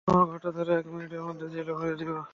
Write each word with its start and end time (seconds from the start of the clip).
তোমার 0.07 0.25
ঘারটা 0.29 0.49
ধরে 0.51 0.71
এক 0.75 0.85
মিনিটের 0.93 1.21
মধ্যে 1.27 1.45
জেলে 1.53 1.73
ভরে 1.73 1.95
দিবো। 1.99 2.21